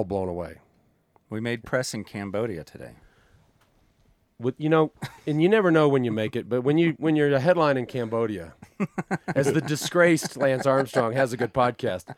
[0.00, 0.56] all blown away.
[1.28, 2.92] We made press in Cambodia today.
[4.38, 4.92] With you know,
[5.26, 7.76] and you never know when you make it, but when you when you're a headline
[7.76, 8.54] in Cambodia,
[9.34, 12.14] as the disgraced Lance Armstrong has a good podcast,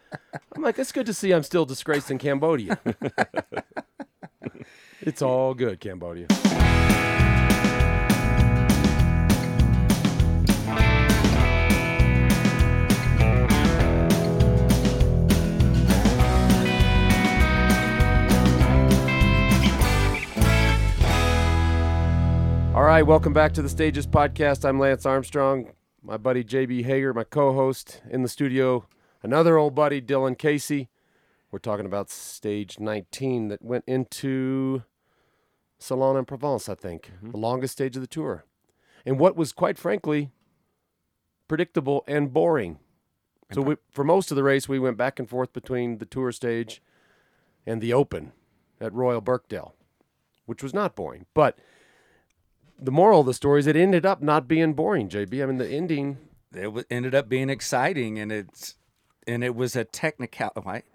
[0.55, 2.79] I'm like, it's good to see I'm still disgraced in Cambodia.
[5.01, 6.29] it's all good, Cambodia.
[22.93, 24.69] Right, welcome back to the Stages Podcast.
[24.69, 25.73] I'm Lance Armstrong.
[26.03, 28.87] My buddy JB Hager, my co-host in the studio,
[29.23, 30.91] another old buddy Dylan Casey.
[31.51, 34.83] We're talking about stage 19 that went into
[35.79, 37.31] Salon en Provence, I think, mm-hmm.
[37.31, 38.45] the longest stage of the tour,
[39.07, 40.31] and what was quite frankly
[41.49, 42.79] predictable and boring.
[43.55, 46.31] So we, for most of the race, we went back and forth between the tour
[46.31, 46.83] stage
[47.65, 48.33] and the Open
[48.83, 49.73] at Royal Birkdale,
[50.45, 51.57] which was not boring, but
[52.79, 55.43] the moral of the story is it ended up not being boring, JB.
[55.43, 56.19] I mean, the ending.
[56.55, 58.77] It w- ended up being exciting, and it's
[59.27, 60.51] and it was a technical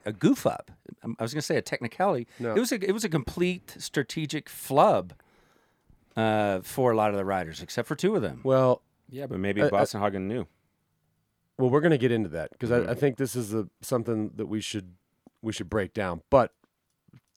[0.05, 0.69] a goof up.
[1.03, 2.27] Um, I was going to say a technicality.
[2.39, 2.53] No.
[2.53, 5.13] It was a it was a complete strategic flub
[6.15, 8.41] uh, for a lot of the riders, except for two of them.
[8.43, 10.45] Well, Yeah, but maybe Uh, uh, Boasson Hagen knew.
[11.57, 14.31] well, we're going to get into that because I, I think this is a, something
[14.35, 14.93] that we should
[15.41, 16.21] we should break down.
[16.29, 16.53] But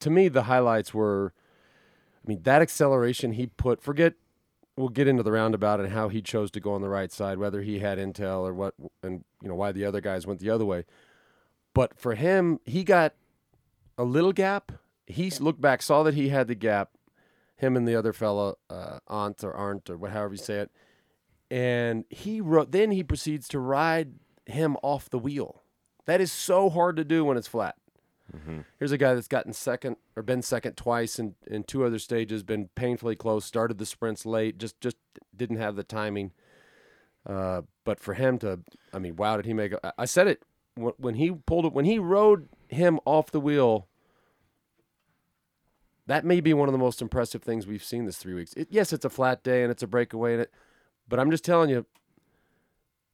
[0.00, 1.32] to me, the highlights were,
[2.24, 3.80] I mean, that acceleration he put.
[3.82, 4.14] Forget.
[4.80, 7.36] We'll get into the roundabout and how he chose to go on the right side,
[7.36, 10.48] whether he had intel or what, and you know why the other guys went the
[10.48, 10.86] other way.
[11.74, 13.14] But for him, he got
[13.98, 14.72] a little gap.
[15.06, 16.92] He looked back, saw that he had the gap.
[17.56, 20.70] Him and the other fella, uh, Aunt or Arndt or whatever you say it,
[21.50, 22.72] and he wrote.
[22.72, 24.14] Then he proceeds to ride
[24.46, 25.62] him off the wheel.
[26.06, 27.76] That is so hard to do when it's flat.
[28.78, 32.42] Here's a guy that's gotten second or been second twice in, in two other stages,
[32.42, 34.96] been painfully close, started the sprints late, just just
[35.36, 36.32] didn't have the timing.
[37.26, 38.60] Uh, but for him to,
[38.94, 39.72] I mean, wow, did he make?
[39.72, 40.42] A, I said it
[40.74, 43.88] when, when he pulled it when he rode him off the wheel.
[46.06, 48.52] That may be one of the most impressive things we've seen this three weeks.
[48.54, 50.52] It, yes, it's a flat day and it's a breakaway, and it,
[51.08, 51.86] but I'm just telling you,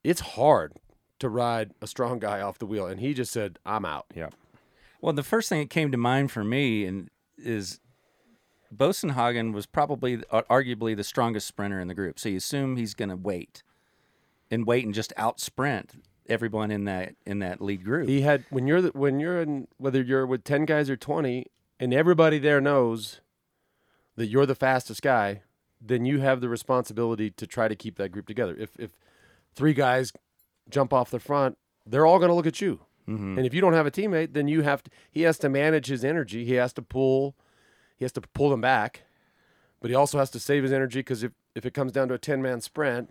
[0.03, 0.75] it's hard
[1.19, 2.87] to ride a strong guy off the wheel.
[2.87, 4.29] And he just said, "I'm out." Yeah.
[5.07, 7.79] Well, the first thing that came to mind for me and is
[8.75, 12.19] Boasson Hagen was probably arguably the strongest sprinter in the group.
[12.19, 13.63] So you assume he's going to wait
[14.51, 18.09] and wait and just out sprint everyone in that in that lead group.
[18.09, 21.47] He had when you're the, when you're in whether you're with ten guys or twenty,
[21.79, 23.21] and everybody there knows
[24.17, 25.43] that you're the fastest guy,
[25.81, 28.57] then you have the responsibility to try to keep that group together.
[28.59, 28.91] If if
[29.55, 30.13] three guys
[30.69, 32.81] jump off the front, they're all going to look at you.
[33.09, 33.39] Mm-hmm.
[33.39, 34.91] And if you don't have a teammate, then you have to.
[35.11, 36.45] He has to manage his energy.
[36.45, 37.37] He has to pull.
[37.97, 39.03] He has to pull them back,
[39.81, 42.15] but he also has to save his energy because if if it comes down to
[42.15, 43.11] a ten man sprint,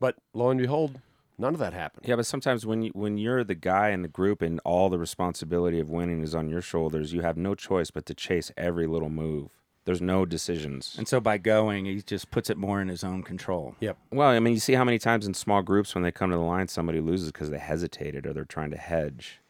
[0.00, 1.00] but lo and behold,
[1.36, 2.06] none of that happened.
[2.06, 4.98] Yeah, but sometimes when you when you're the guy in the group and all the
[4.98, 8.86] responsibility of winning is on your shoulders, you have no choice but to chase every
[8.86, 9.50] little move.
[9.84, 10.94] There's no decisions.
[10.96, 13.74] and so by going, he just puts it more in his own control.
[13.80, 13.98] Yep.
[14.10, 16.36] Well, I mean, you see how many times in small groups when they come to
[16.36, 19.40] the line, somebody loses because they hesitated or they're trying to hedge.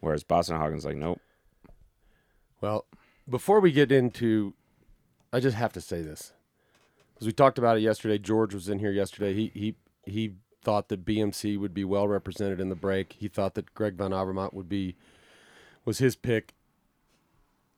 [0.00, 1.20] Whereas Boasson Hagen's like, nope.
[2.60, 2.84] Well,
[3.28, 4.52] before we get into,
[5.32, 6.32] I just have to say this
[7.14, 8.18] because we talked about it yesterday.
[8.18, 9.32] George was in here yesterday.
[9.32, 13.14] He he he thought that BMC would be well represented in the break.
[13.18, 14.96] He thought that Greg Van Avermaet would be
[15.84, 16.54] was his pick.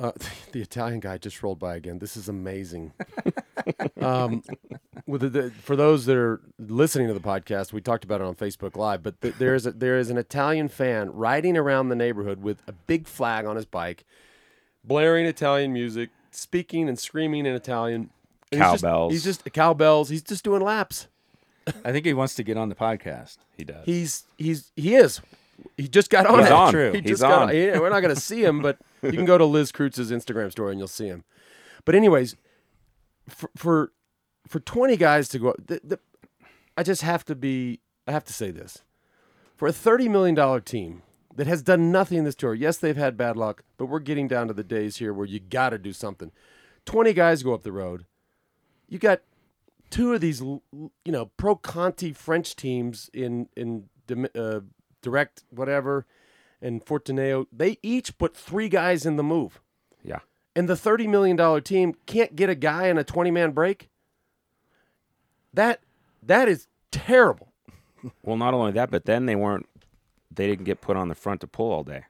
[0.04, 0.12] Uh,
[0.52, 1.98] the Italian guy just rolled by again.
[1.98, 2.92] This is amazing.
[4.02, 4.42] um,
[5.06, 8.26] with the, the, for those that are listening to the podcast, we talked about it
[8.26, 9.02] on Facebook Live.
[9.02, 12.62] But th- there is a, there is an Italian fan riding around the neighborhood with
[12.66, 14.04] a big flag on his bike,
[14.84, 18.10] blaring Italian music, speaking and screaming in Italian.
[18.52, 19.12] And he's just- Cowbells.
[19.12, 20.08] He's just cowbells.
[20.10, 21.08] He's just doing laps.
[21.82, 23.38] I think he wants to get on the podcast.
[23.56, 23.86] He does.
[23.86, 25.22] He's he's he is.
[25.78, 26.40] He just got on.
[26.40, 26.52] He's it.
[26.52, 26.72] on.
[26.72, 26.92] True.
[26.92, 27.56] He He's just got on.
[27.56, 30.50] yeah, we're not going to see him, but you can go to Liz Kreutz's Instagram
[30.50, 31.24] story and you'll see him.
[31.84, 32.36] But anyways,
[33.28, 33.92] for for,
[34.46, 35.98] for twenty guys to go, the, the,
[36.76, 37.80] I just have to be.
[38.06, 38.82] I have to say this:
[39.56, 41.02] for a thirty million dollar team
[41.36, 42.54] that has done nothing in this tour.
[42.54, 45.40] Yes, they've had bad luck, but we're getting down to the days here where you
[45.40, 46.30] got to do something.
[46.84, 48.04] Twenty guys go up the road.
[48.88, 49.22] You got
[49.90, 53.88] two of these, you know, pro Conti French teams in in
[54.34, 54.60] uh,
[55.02, 56.06] direct whatever,
[56.64, 57.46] and Fortuneo.
[57.52, 59.60] They each put three guys in the move,
[60.02, 60.20] yeah.
[60.56, 63.88] and the thirty million dollar team can't get a guy in a twenty man break.
[65.52, 65.80] That
[66.22, 67.52] that is terrible.
[68.22, 69.66] Well, not only that, but then they weren't.
[70.30, 72.04] They didn't get put on the front to pull all day.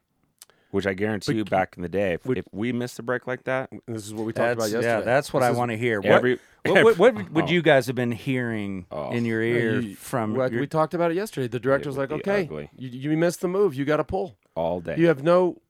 [0.72, 3.28] Which I guarantee you, back in the day, if, Would- if we missed a break
[3.28, 4.86] like that, this is what we talked about yesterday.
[4.88, 6.00] yeah, that's what This I want to hear.
[6.00, 7.48] What, every, what, what, what would Oh.
[7.48, 9.12] you guys have been hearing Oh.
[9.12, 11.46] in your uh, ear you- from well, your, we talked about it yesterday.
[11.46, 13.76] The director's would like, okay, you, you missed the move.
[13.76, 14.36] You got to pull.
[14.54, 14.96] All day.
[14.96, 15.60] You have no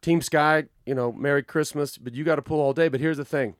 [0.00, 2.88] Team Sky, you know, Merry Christmas, but you got to pull all day.
[2.88, 3.56] But here's the thing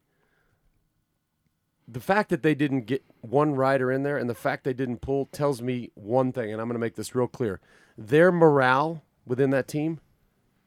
[1.86, 4.98] the fact that they didn't get one rider in there and the fact they didn't
[4.98, 7.60] pull tells me one thing, and I'm going to make this real clear.
[7.98, 10.00] Their morale within that team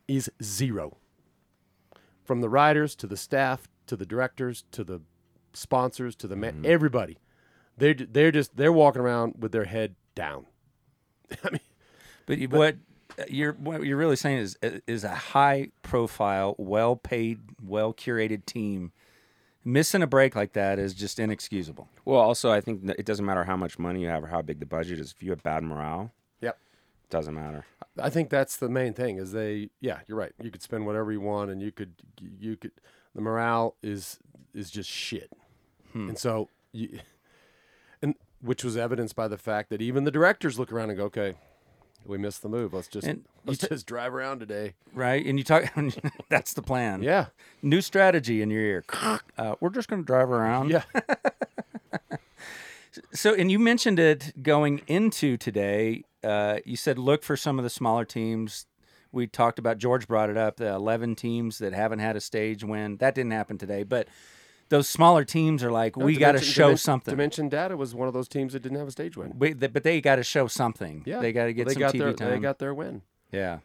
[0.07, 0.97] is zero.
[2.23, 5.01] From the riders to the staff to the directors to the
[5.53, 6.65] sponsors to the man, mm-hmm.
[6.65, 7.17] everybody.
[7.77, 10.45] They're, they're just they're walking around with their head down.
[11.43, 11.59] I mean,
[12.25, 12.77] But, you, what
[13.29, 18.91] you're what you're really saying is is a high profile, well paid, well curated team
[19.65, 21.89] missing a break like that is just inexcusable.
[22.05, 24.59] well, also, I think it doesn't matter how much money you have or how big
[24.59, 25.11] the budget is.
[25.11, 26.57] If you have bad morale, yep.
[27.03, 27.65] it doesn't matter.
[27.99, 30.33] I think that's the main thing is they yeah, you're right.
[30.41, 31.95] You could spend whatever you want and you could
[32.39, 32.71] you could
[33.15, 34.19] the morale is
[34.53, 35.31] is just shit.
[35.91, 36.09] Hmm.
[36.09, 36.99] And so you
[38.01, 41.05] and which was evidenced by the fact that even the directors look around and go,
[41.05, 41.35] "Okay,
[42.05, 42.73] we missed the move.
[42.73, 45.25] Let's just And let's t- just drive around today." Right?
[45.25, 45.65] And you talk
[46.29, 47.03] that's the plan.
[47.03, 47.27] Yeah.
[47.61, 48.83] New strategy in your ear.
[49.37, 50.69] Uh, we're just going to drive around.
[50.69, 50.83] Yeah.
[53.13, 56.03] So, and you mentioned it going into today.
[56.23, 58.67] Uh, you said look for some of the smaller teams.
[59.11, 62.63] We talked about George brought it up the eleven teams that haven't had a stage
[62.63, 62.97] win.
[62.97, 64.07] That didn't happen today, but
[64.69, 67.11] those smaller teams are like we got to Dimension- show Dimen- something.
[67.11, 69.33] Dimension Data was one of those teams that didn't have a stage win.
[69.37, 71.03] We- th- but they got to show something.
[71.05, 71.19] Yeah.
[71.21, 72.29] they got to get they some TV their, time.
[72.31, 73.01] They got their win.
[73.31, 73.59] yeah,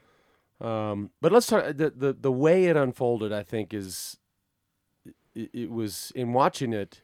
[0.61, 3.33] Um, but let's talk the, the the way it unfolded.
[3.33, 4.19] I think is
[5.35, 7.03] it, it was in watching it.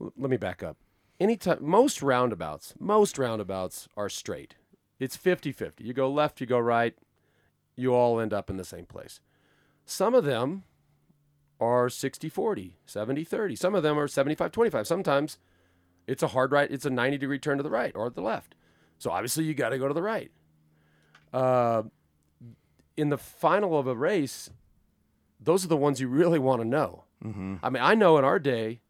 [0.00, 0.76] l- Let me back up.
[1.18, 4.54] Anytime most roundabouts, most roundabouts are straight.
[4.98, 5.80] It's 50-50.
[5.80, 6.94] You go left, you go right,
[7.76, 9.20] you all end up in the same place.
[9.84, 10.64] Some of them
[11.60, 13.58] are 60-40, 70-30.
[13.58, 14.86] Some of them are 75-25.
[14.86, 15.38] Sometimes
[16.06, 18.54] it's a hard right, it's a 90 degree turn to the right or the left.
[18.98, 20.30] So obviously you got to go to the right.
[21.32, 21.84] Uh,
[22.96, 24.50] in the final of a race,
[25.40, 27.04] those are the ones you really want to know.
[27.24, 27.56] mm-hmm.
[27.62, 28.80] I mean, I know in our day,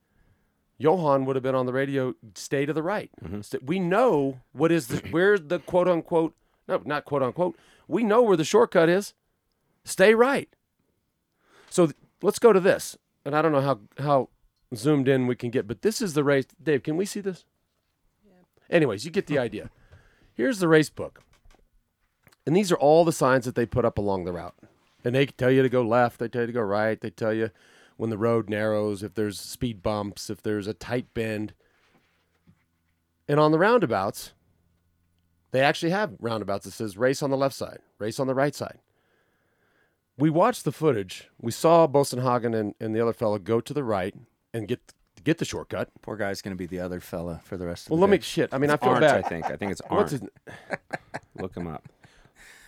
[0.78, 3.11] Johan would have been on the radio, stay to the right.
[3.43, 6.34] St- We know what is the, where the quote unquote,
[6.67, 7.56] no, not quote unquote,
[7.87, 9.12] we know where the shortcut is.
[9.84, 10.49] Stay right.
[11.69, 11.90] So
[12.22, 12.96] let's go to this.
[13.25, 14.28] And I don't know how, how
[14.75, 16.46] zoomed in we can get, but this is the race.
[16.62, 17.44] Dave, can we see this?
[18.25, 18.75] Yeah.
[18.75, 19.70] Anyways, you get the idea.
[20.34, 21.22] Here's the race book.
[22.46, 24.55] And these are all the signs that they put up along the route.
[25.05, 27.32] And they tell you to go left, they tell you to go right, they tell
[27.32, 27.50] you
[27.96, 31.52] when the road narrows, if there's speed bumps, if there's a tight bend.
[33.28, 34.32] And on the roundabouts,
[35.52, 38.55] they actually have roundabouts that says race on the left side, race on the right
[38.55, 38.78] side.
[40.20, 41.28] We watched the footage.
[41.40, 44.14] We saw Boasson Hagen and, and the other fellow go to the right
[44.55, 44.81] and get
[45.25, 45.90] get the shortcut.
[46.02, 48.06] poor guy's going to be the other fella for the rest of Well, the let
[48.08, 48.17] day.
[48.19, 48.55] me shit.
[48.55, 49.25] I mean, I feel Arndt, bad.
[49.25, 49.46] I think.
[49.46, 50.22] I think it's What's Arndt.
[50.46, 50.56] his,
[51.37, 51.88] Look him up.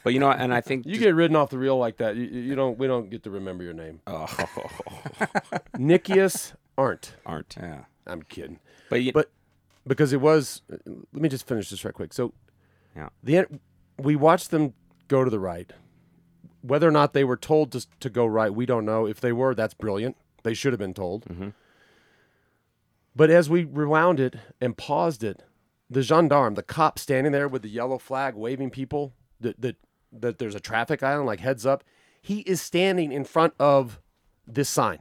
[0.04, 2.16] But you know, and I think you just- get ridden off the reel like that.
[2.16, 2.78] You, you don't.
[2.78, 4.00] We don't get to remember your name.
[4.06, 4.26] oh,
[5.76, 7.14] Nikias Arndt.
[7.26, 7.56] Arndt.
[7.60, 7.84] yeah.
[8.06, 8.58] I'm kidding.
[8.90, 9.30] But, you, But
[9.86, 10.76] because it was, uh,
[11.12, 12.12] let me just finish this right quick.
[12.12, 12.32] So,
[12.96, 13.10] Yeah.
[13.22, 13.46] the
[13.98, 14.74] we watched them
[15.08, 15.72] go to the right.
[16.62, 19.06] Whether or not they were told to to go right, we don't know.
[19.06, 20.16] If they were, that's brilliant.
[20.42, 21.24] They should have been told.
[21.26, 21.50] Mm-hmm.
[23.14, 25.42] But as we rewound it and paused it,
[25.90, 29.76] the gendarme, the cop standing there with the yellow flag waving people that that
[30.12, 31.84] that there's a traffic island, like heads up,
[32.20, 34.00] he is standing in front of
[34.46, 35.00] this sign.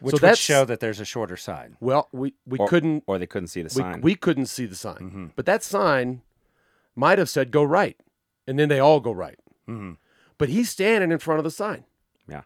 [0.00, 1.74] Which So would show that there's a shorter side.
[1.80, 4.00] Well, we, we or, couldn't or they couldn't see the sign.
[4.00, 4.96] we couldn't see the sign.
[4.96, 5.26] Mm-hmm.
[5.34, 6.22] But that sign
[6.94, 7.96] might have said go right.
[8.46, 9.38] And then they all go right.
[9.68, 9.92] Mm-hmm.
[10.38, 11.84] But he's standing in front of the sign.
[12.28, 12.42] yeah.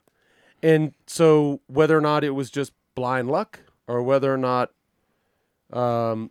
[0.63, 4.71] And so whether or not it was just blind luck or whether or not
[5.73, 6.31] um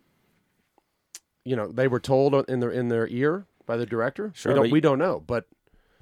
[1.44, 4.30] you know, they were told in their in their ear by the director.
[4.34, 5.20] Sure, we don't but we don't know.
[5.26, 5.46] But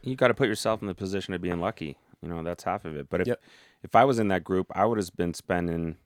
[0.03, 1.97] you got to put yourself in the position of being lucky.
[2.23, 3.09] You know, that's half of it.
[3.09, 3.43] But if Yep.
[3.83, 5.97] if I was in that group, I would have been spending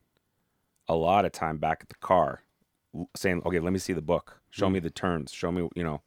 [0.87, 2.41] a lot of time back at the car
[3.15, 4.39] saying, "Okay, let me see the book.
[4.49, 4.73] Show Mm.
[4.73, 5.33] me the turns.
[5.33, 6.01] Show me, you know,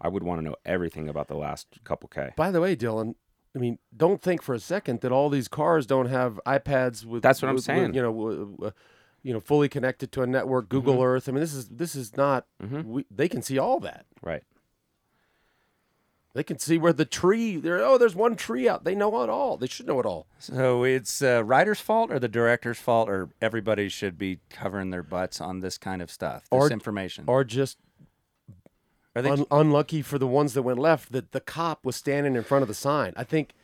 [0.00, 3.14] I would want to know everything about the last couple K." by the way, Dylan,
[3.54, 7.22] I mean, don't think for a second that all these cars don't have iPads with.
[7.22, 7.94] That's what I'm with- with, saying.
[7.94, 8.72] you know, w- w-
[9.22, 11.02] you know, fully connected to a network, Google Mm-hmm.
[11.02, 11.28] Earth.
[11.28, 12.46] I mean, this is this is not.
[12.60, 14.06] We, they can see all that.
[14.22, 14.42] Right.
[16.34, 17.56] They can see where the tree.
[17.56, 17.82] There.
[17.82, 18.84] Oh, there's one tree out.
[18.84, 19.56] They know it all.
[19.56, 20.26] They should know it all.
[20.38, 25.02] So it's uh, writer's fault or the director's fault, or everybody should be covering their
[25.02, 27.24] butts on this kind of stuff, this Or- information.
[27.26, 27.78] Or just
[29.16, 32.36] Are they un- unlucky for the ones that went left that the cop was standing
[32.36, 33.14] in front of the sign.
[33.16, 33.54] I think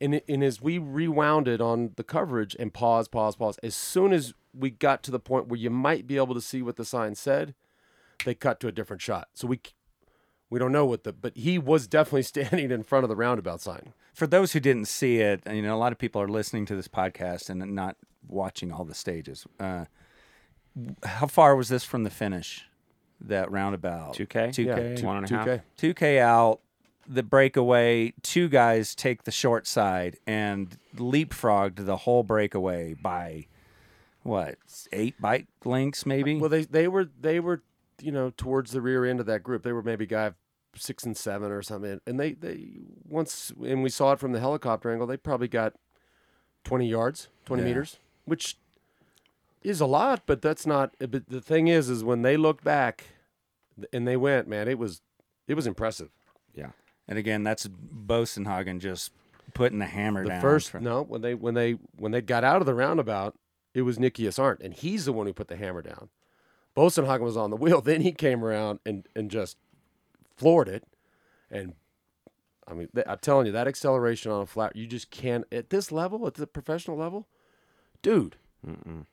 [0.00, 4.12] And, and as we rewound it on the coverage and pause, pause, pause, as soon
[4.12, 6.84] as we got to the point where you might be able to see what the
[6.84, 7.54] sign said,
[8.24, 9.28] they cut to a different shot.
[9.34, 9.60] So we
[10.50, 13.60] we don't know what the but he was definitely standing in front of the roundabout
[13.60, 13.92] sign.
[14.14, 16.76] For those who didn't see it, you know, a lot of people are listening to
[16.76, 17.96] this podcast and not
[18.28, 19.46] watching all the stages.
[19.58, 19.86] Uh,
[21.04, 22.66] how far was this from the finish?
[23.26, 24.14] That roundabout.
[24.14, 24.48] 2K?
[24.50, 24.64] 2K.
[24.66, 25.46] Yeah, two- One and a half.
[25.46, 25.62] 2K.
[25.78, 26.60] 2K out,
[27.06, 33.46] the breakaway, two guys take the short side and leapfrogged the whole breakaway by
[34.22, 34.56] what,
[34.92, 36.38] eight bike lengths maybe?
[36.38, 37.62] Well, they they were they were
[38.00, 39.62] you know towards the rear end of that group.
[39.64, 40.32] They were maybe guy
[40.76, 42.00] six and seven or something.
[42.06, 42.68] And they they
[43.08, 45.06] once and we saw it from the helicopter angle.
[45.08, 45.74] They probably got
[46.64, 47.68] twenty yards, twenty Yeah.
[47.70, 48.58] meters, which
[49.64, 50.22] is a lot.
[50.26, 50.94] But that's not.
[51.00, 53.04] Eh, but the thing is, is when they looked back
[53.92, 55.00] and they went, man, it was
[55.48, 56.10] it was impressive.
[56.54, 56.70] Yeah.
[57.08, 59.12] and again, that's Boasson Hagen just
[59.54, 60.40] putting the hammer The down.
[60.40, 63.34] first for- no when they when they when they got out of the roundabout,
[63.74, 66.08] it was Nikias Arndt, and he's the one who put the hammer down.
[66.76, 67.80] Boasson Hagen was on the wheel.
[67.80, 69.56] Then he came around and and just
[70.36, 70.84] floored it.
[71.50, 71.74] And
[72.66, 75.70] I mean, th- I'm telling you, that acceleration on a flat, you just can't at
[75.70, 77.26] this level, at the professional level,
[78.02, 79.06] dude, Mm-mm.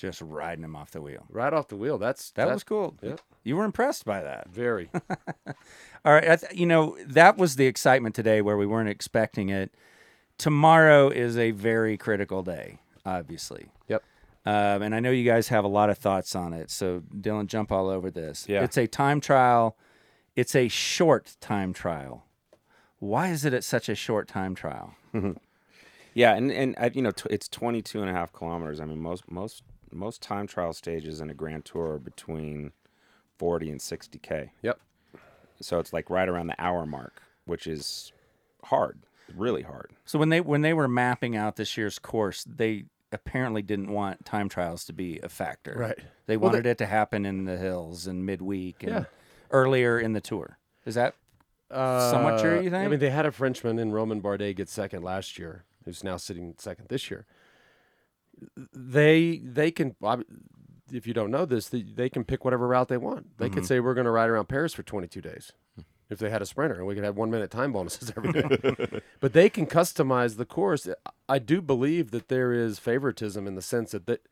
[0.00, 1.24] Just riding him off the wheel.
[1.30, 1.98] right off the wheel.
[1.98, 2.96] That's That that's was cool.
[3.02, 3.20] Yep.
[3.44, 4.48] You were impressed by that.
[4.48, 4.90] very.
[6.04, 9.50] All right, I th- you know that was the excitement today, where we weren't expecting
[9.50, 9.74] it.
[10.38, 14.02] Tomorrow is a very critical day, obviously, yep.
[14.46, 16.70] um, and I know you guys have a lot of thoughts on it.
[16.70, 18.46] So, Dylan, jump all over this.
[18.48, 18.64] Yeah.
[18.64, 19.76] it's a time trial.
[20.36, 22.24] It's a short time trial.
[23.00, 24.94] Why is it at such a short time trial?
[26.12, 28.80] Yeah, and and uh, you know t- it's 22 and a half kilometers.
[28.80, 32.72] I mean, most most most time trial stages in a Grand Tour are between
[33.38, 34.50] 40 and 60k.
[34.62, 34.78] Yep.
[35.60, 38.12] So it's like right around the hour mark, which is
[38.64, 39.00] hard,
[39.36, 39.90] really hard.
[40.04, 44.24] So when they when they were mapping out this year's course, they apparently didn't want
[44.24, 45.74] time trials to be a factor.
[45.76, 45.98] Right.
[46.26, 49.04] They Well, wanted it to happen in the hills and midweek and Yeah.
[49.50, 50.58] earlier in the tour.
[50.86, 51.14] Is that
[51.72, 55.02] Somewhat true, Uh, you I mean, they had a Frenchman in Romain Bardet get second
[55.04, 57.26] last year, who's now sitting second this year.
[58.74, 59.96] They they can,
[60.92, 63.38] if you don't know this, they, they can pick whatever route they want.
[63.38, 63.54] They Mm-hmm.
[63.54, 65.52] could say we're going to ride around Paris for 22 days,
[66.08, 69.00] if they had a sprinter, and we could have one minute time bonuses every day.
[69.20, 70.88] but they can customize the course.
[71.28, 74.26] I do believe that there is favoritism in the sense that that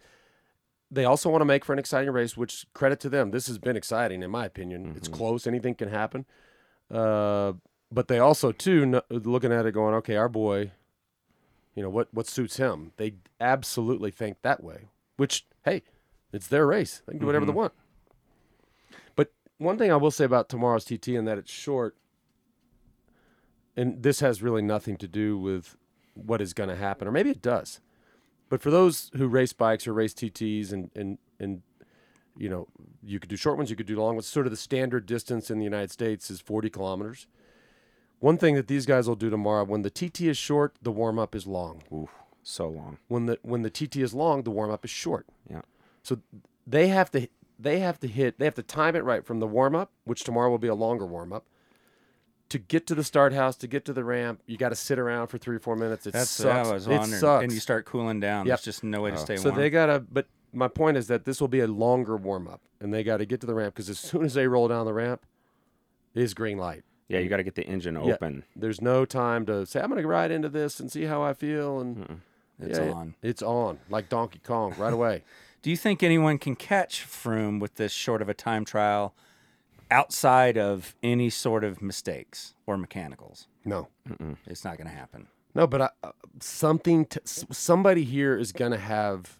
[0.90, 2.36] they also want to make for an exciting race.
[2.36, 4.94] Which credit to them, this has been exciting in my opinion.
[4.96, 6.24] It's close, anything can happen.
[6.90, 7.52] Uh,
[7.92, 10.72] but they also too looking at it going, okay, our boy,
[11.78, 12.90] you know what what suits him.
[12.96, 14.88] They absolutely think that way.
[15.16, 15.84] Which hey,
[16.32, 17.02] it's their race.
[17.06, 17.58] They can do whatever they mm-hmm.
[17.58, 17.72] want.
[19.14, 21.96] But one thing I will say about tomorrow's TT and that it's short,
[23.76, 25.76] and this has really nothing to do with
[26.14, 27.80] what is going to happen, or maybe it does.
[28.48, 31.62] But for those who race bikes or race TTs and and and
[32.36, 32.66] you know,
[33.04, 34.26] you could do short ones, you could do long ones.
[34.26, 37.28] Sort of the standard distance in the United States is 40 kilometers.
[38.20, 41.18] One thing that these guys will do tomorrow, when the TT is short, the warm
[41.18, 41.82] up is long.
[41.92, 42.10] Oof,
[42.42, 42.98] so long.
[43.08, 45.26] When the when the TT is long, the warm up is short.
[45.48, 45.62] Yeah.
[46.02, 46.18] So
[46.66, 49.46] they have to they have to hit they have to time it right from the
[49.46, 51.44] warm up, which tomorrow will be a longer warm up.
[52.48, 54.98] To get to the start house, to get to the ramp, you got to sit
[54.98, 56.06] around for three or four minutes.
[56.06, 56.68] It that's sucks.
[56.68, 57.20] I was it wondering.
[57.20, 57.44] sucks.
[57.44, 58.46] And you start cooling down.
[58.46, 58.56] Yep.
[58.56, 59.20] There's just no way to oh.
[59.20, 59.60] stay So warm.
[59.60, 60.00] they gotta.
[60.00, 63.18] But my point is that this will be a longer warm up, and they got
[63.18, 65.26] to get to the ramp because as soon as they roll down the ramp,
[66.14, 66.84] it is green light.
[67.08, 68.14] Yeah, you got to get the engine Yeah.
[68.14, 68.44] open.
[68.54, 71.32] There's no time to say I'm going to ride into this and see how I
[71.32, 72.20] feel, and
[72.60, 73.14] it's yeah, it- on.
[73.22, 75.22] it's on like Donkey Kong right away.
[75.62, 79.14] Do you think anyone can catch Froome with this short of a time trial
[79.90, 83.48] outside of any sort of mistakes or mechanicals?
[83.64, 83.88] no,
[84.46, 85.28] It's not going to happen.
[85.54, 87.04] no, but I, uh, something.
[87.06, 89.38] To, s- somebody here is going to have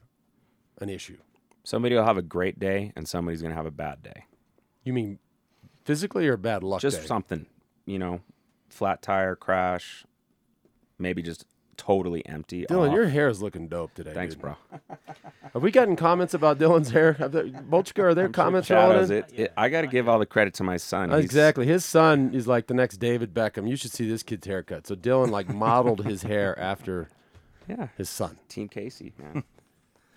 [0.81, 1.19] an issue.
[1.65, 4.25] Somebody will have a great day, and somebody's gonna have a bad day.
[4.85, 5.19] You mean
[5.85, 6.81] physically or bad luck?
[6.81, 7.07] Just day?
[7.07, 7.45] something,
[7.89, 8.21] you know,
[8.69, 10.05] flat tire crash,
[10.99, 11.45] maybe just
[11.77, 12.67] totally empty.
[12.67, 12.95] Dylan, off.
[12.95, 14.13] your hair is looking dope today.
[14.13, 14.43] Thanks, dude.
[14.43, 14.57] bro.
[15.53, 17.15] Have we gotten comments about Dylan's hair?
[17.15, 20.55] Bolchka, are there comments rolling Shadows, it, it, I got to give all the credit
[20.55, 21.11] to my son.
[21.11, 21.67] He's- Exactly.
[21.67, 23.69] His son is like the next David Beckham.
[23.69, 24.87] You should see this kid's haircut.
[24.87, 27.09] So Dylan like modeled his hair after
[27.69, 28.39] Yeah, his son.
[28.49, 29.45] Team Casey, man.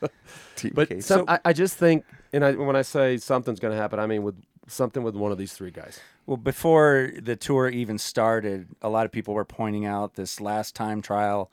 [0.55, 1.01] Team But Casey.
[1.01, 4.07] some, I, I just think, and I, when I say something's going to happen, I
[4.07, 4.35] mean with
[4.71, 5.99] something with one of these three guys.
[6.25, 10.75] Well, before the tour even started, a lot of people were pointing out this last
[10.75, 11.51] time trial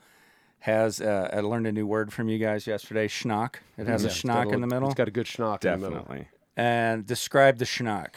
[0.61, 1.01] has.
[1.01, 3.09] Uh, I learned a new word from you guys yesterday.
[3.09, 3.57] Schnock.
[3.77, 4.89] It has Yeah, a it's got schnock in the middle.
[4.89, 6.03] It's got a good schnock in the middle.
[6.05, 6.29] Definitely.
[6.57, 8.15] and describe the schnock.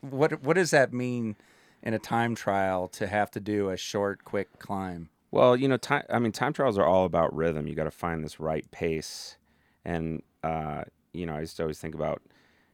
[0.00, 1.36] What what does that mean
[1.82, 5.10] in a time trial to have to do a short, quick climb?
[5.30, 6.04] Well, you know, time.
[6.10, 7.66] I mean, time trials are all about rhythm.
[7.66, 9.36] You got to find this right pace,
[9.84, 10.82] and uh,
[11.12, 12.22] you know, I used to always think about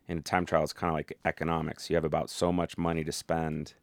[0.08, 1.90] in a time trial, it's kind of like economics.
[1.90, 3.74] You have about so much money to spend,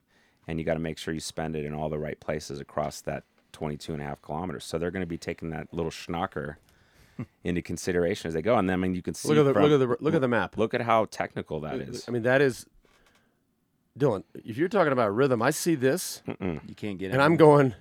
[0.48, 3.02] and you got to make sure you spend it in all the right places across
[3.02, 4.64] that 22 and a half kilometers.
[4.64, 6.56] So they're going to be taking that little schnocker
[7.44, 8.58] into consideration as they go.
[8.58, 10.14] And then, I mean, you can see Look at the from- look at the look
[10.16, 10.58] at the map.
[10.58, 12.06] look at how technical that is.
[12.08, 12.66] I mean, that is
[13.98, 14.24] Dylan.
[14.44, 17.14] If you're talking about rhythm, I see this, You can't get it.
[17.14, 17.76] and I'm going,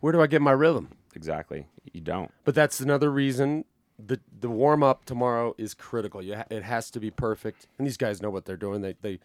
[0.00, 0.88] where do I get my rhythm?
[1.14, 1.66] Exactly.
[1.92, 2.30] You don't.
[2.44, 3.64] But that's another reason
[4.06, 6.22] the the warm up tomorrow is critical.
[6.22, 8.80] You ha- it has to be perfect, and these guys know what they're doing.
[8.82, 9.18] They they,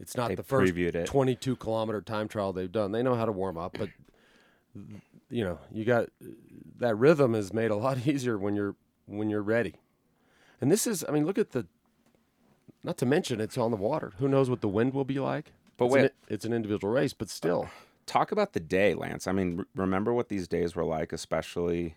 [0.00, 1.06] it's not They the first it.
[1.06, 2.92] 22 kilometer time trial they've done.
[2.92, 3.88] They know how to warm up, but
[5.30, 6.08] you know you got
[6.78, 8.74] that rhythm is made a lot easier when you're
[9.06, 9.74] when you're ready.
[10.60, 11.66] And this is, I mean, look at the.
[12.82, 14.12] Not to mention, it's on the water.
[14.18, 15.52] Who knows what the wind will be like?
[15.76, 17.68] But It's an- it's an individual race, but still.
[18.06, 19.26] Talk about the day, Lance.
[19.26, 21.96] I mean, r- remember what these days were like, especially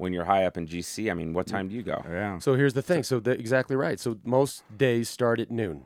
[0.00, 1.10] when you're high up in GC.
[1.10, 2.02] I mean, what mm, time do you go?
[2.08, 2.38] Yeah.
[2.38, 3.02] So here's the thing.
[3.02, 4.00] So the, exactly right.
[4.00, 5.84] So most days start at noon.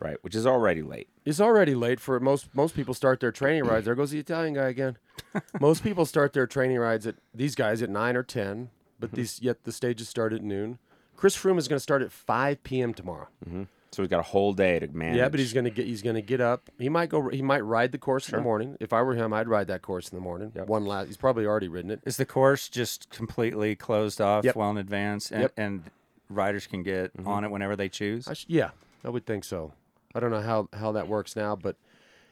[0.00, 1.08] Right, which is already late.
[1.24, 3.84] It's already late for most most people start their training rides.
[3.84, 4.96] There goes the Italian guy again.
[5.60, 9.16] most people start their training rides at these guys at nine or ten, but mm-hmm.
[9.16, 10.78] these yet the stages start at noon.
[11.16, 12.94] Chris Froome is going to start at five p.m.
[12.94, 13.26] tomorrow.
[13.44, 13.64] Mm-hmm.
[13.90, 15.16] So we've got a whole day to manage.
[15.16, 16.68] Yeah, but he's going to get he's going to get up.
[16.78, 17.28] He might go.
[17.30, 18.76] He might ride the course in the morning.
[18.80, 20.52] If I were him, I'd ride that course in the morning.
[20.66, 21.06] One last.
[21.06, 22.00] He's probably already ridden it.
[22.04, 24.56] Is the course just completely closed off Yep.
[24.56, 25.52] well in advance, and, Yep.
[25.56, 25.82] and
[26.28, 27.26] riders can get mm-hmm.
[27.28, 28.28] on it whenever they choose?
[28.28, 28.70] I sh- yeah,
[29.04, 29.72] I would think so.
[30.14, 31.76] I don't know how, how that works now, but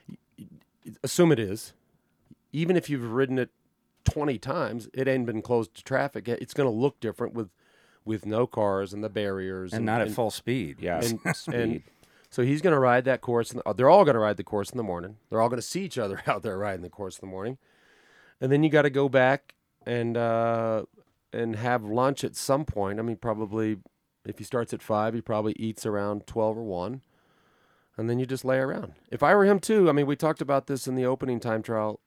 [0.08, 1.72] y- y- assume it is.
[2.52, 3.50] Even if you've ridden it
[4.04, 6.28] 20 times, it ain't been closed to traffic.
[6.28, 7.50] It's going to look different with
[8.06, 10.76] with no cars and the barriers and not at full speed.
[10.80, 11.54] yeah, and- speed.
[11.54, 11.82] and-
[12.30, 13.50] So he's going to ride that course.
[13.52, 15.16] The, uh, they're all going to ride the course in the morning.
[15.28, 17.58] They're all going to see each other out there riding the course in the morning,
[18.40, 20.84] and then you got to go back and uh,
[21.32, 22.98] and have lunch at some point.
[22.98, 23.78] I mean, probably
[24.24, 27.00] if he starts at five, he probably eats around twelve or one,
[27.96, 28.92] and then you just lay around.
[29.10, 31.62] If I were him too, I mean, we talked about this in the opening time
[31.62, 32.00] trial.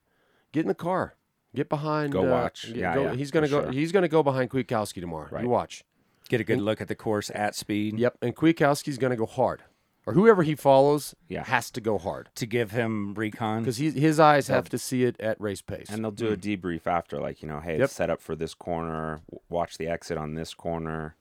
[0.52, 1.16] Get in the car.
[1.56, 2.12] Get behind.
[2.14, 2.68] Go uh, watch.
[2.68, 3.64] get- Yeah, go- yeah, he's gonna go.
[3.64, 3.72] sure.
[3.72, 5.28] He's gonna go behind Kwiatkowski tomorrow.
[5.32, 5.44] Right.
[5.44, 5.84] You watch.
[6.30, 9.26] Get a good look at the course at speed Yep, and Kwiatkowski's going to go
[9.26, 9.64] hard,
[10.06, 11.44] or whoever he follows Yeah.
[11.44, 13.64] has to go hard to give him recon.
[13.64, 15.90] because his eyes have to see it at race pace.
[15.90, 17.86] and they'll do a debrief after, like you know, hey, Yep.
[17.86, 19.22] it's set up for this corner.
[19.50, 21.16] Watch the exit on this corner.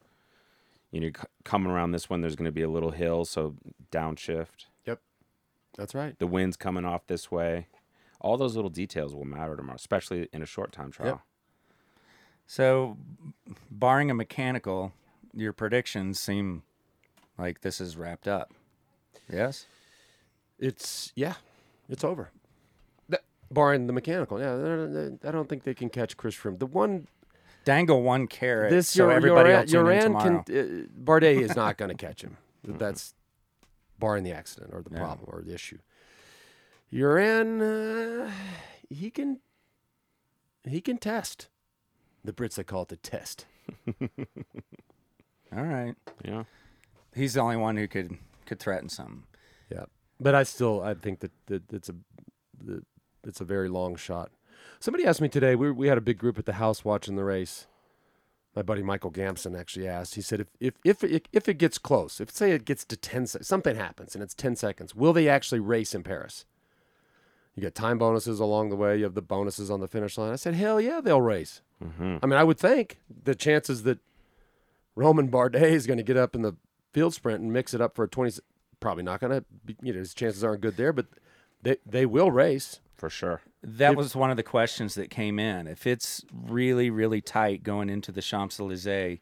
[0.91, 3.55] You know, c- coming around this one, there's going to be a little hill, so
[3.91, 4.67] downshift.
[4.85, 5.01] yep,
[5.79, 6.19] that's right.
[6.19, 7.67] The wind's coming off this way.
[8.21, 11.23] All those little details will matter tomorrow, especially in a short time trial.
[12.47, 12.97] So,
[13.71, 14.93] barring a mechanical,
[15.35, 16.63] your predictions seem
[17.37, 18.53] like this is wrapped up.
[19.31, 19.67] Yes.
[20.59, 21.35] It's yeah,
[21.89, 22.31] it's over.
[23.09, 26.59] That, barring the mechanical, yeah, they're- they're- I don't think they can catch Chris Froome.
[26.59, 27.07] The one
[27.65, 28.71] Dangle one carrot.
[28.71, 30.43] this so your everybody your else tune in Uran tomorrow.
[30.43, 32.39] can uh, Bardet is not going to catch him.
[32.65, 33.15] That's
[33.99, 34.99] barring the accident or the Yeah.
[35.01, 35.79] problem or the issue.
[36.93, 38.31] Uran, uh,
[38.89, 39.41] he can
[40.65, 41.49] he can test.
[42.25, 43.47] The Brits they call it the test.
[45.53, 45.95] All right.
[46.25, 46.45] Yeah.
[47.15, 49.25] He's the only one who could could threaten something.
[49.71, 49.85] Yeah,
[50.19, 51.95] but I still I think that, that it's a
[52.65, 52.85] that
[53.25, 54.31] it's a very long shot.
[54.81, 55.55] Somebody asked me today.
[55.55, 57.67] We we had a big group at the house watching the race.
[58.57, 60.15] My buddy Michael Gamson actually asked.
[60.15, 62.97] He said, if if if it, if it gets close, if say it gets to
[62.97, 66.45] ten, something happens and it's ten seconds, will they actually race in Paris?
[67.59, 68.97] You get time bonuses along the way.
[68.97, 70.33] You have the bonuses on the finish line.
[70.33, 71.61] I said, hell yeah, they'll race.
[71.85, 72.19] Mm-hmm.
[72.23, 73.99] I mean, I would think the chances that
[74.95, 76.55] Romain Bardet is going to get up in the
[76.93, 78.41] field sprint and mix it up for a 20
[78.81, 79.45] probably not going to
[79.83, 81.07] you know, his chances aren't good there, but
[81.63, 82.81] they they will race.
[82.97, 83.43] For sure.
[83.63, 85.67] That was one of the questions that came in.
[85.67, 89.19] If it's really, really tight going into the Champs Elysees,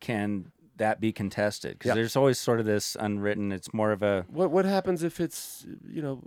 [0.00, 1.78] can that be contested?
[1.78, 1.94] Because Yeah.
[1.94, 3.52] there's always sort of this unwritten.
[3.52, 6.22] It's more of a What what happens if it's, you know,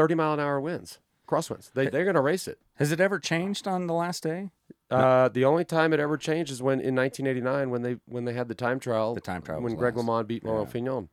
[0.00, 1.72] 30 mile an hour winds, crosswinds?
[1.72, 2.58] They they're going to race it.
[2.76, 4.50] Has it ever changed on the last day?
[4.90, 8.32] Uh, the only time it ever changed is when in 1989 when they when they
[8.32, 9.14] had the time trial.
[9.14, 10.06] The time trial when Greg last.
[10.06, 11.08] LeMond beat Laurent Fignon.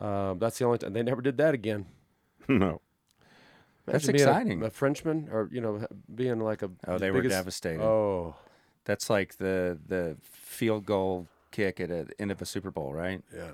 [0.00, 1.86] Um, that's the only time they never did that again.
[2.48, 2.80] no.
[3.86, 4.62] That's Imagine being a- exciting.
[4.62, 7.82] A, Frenchman, or you know, being like a Oh, they the were biggest- devastated.
[7.82, 8.36] Oh,
[8.84, 13.22] That's like the the field goal kick at the end of a Super Bowl, right?
[13.34, 13.50] yeah.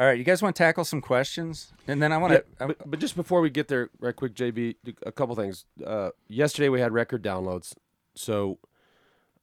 [0.00, 2.68] All right, you guys want to tackle some questions, and then I want Yeah, to.
[2.68, 5.66] but, but just before we get there, right quick, JB, a couple things.
[5.84, 7.74] Uh, yesterday we had record downloads,
[8.14, 8.58] so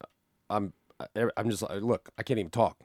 [0.01, 0.05] uh,
[0.49, 0.73] I'm
[1.37, 2.79] I'm just like, look, I can't even talk.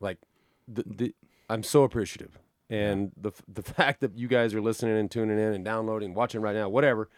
[0.00, 0.18] Like,
[0.66, 1.14] the, the
[1.48, 2.40] I'm so appreciative.
[2.68, 6.40] and the the fact that you guys are listening and tuning in and downloading, watching
[6.40, 7.08] right now, whatever,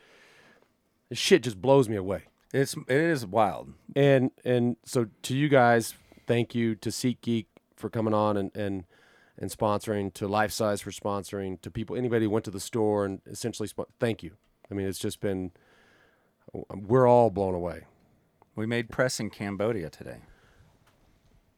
[1.09, 2.25] this shit just blows me away.
[2.53, 3.73] It's it is wild.
[3.97, 5.95] And and so to you guys,
[6.27, 8.85] thank you to SeatGeek for coming on and and
[9.39, 13.21] and sponsoring, to Lifesize for sponsoring, to people anybody who went to the store and
[13.27, 14.33] essentially spo- thank you.
[14.71, 15.53] I mean, it's just been
[16.53, 17.83] we're all blown away.
[18.57, 20.19] We made press in Cambodia today.